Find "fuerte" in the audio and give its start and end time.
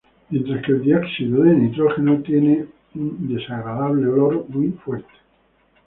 3.21-4.07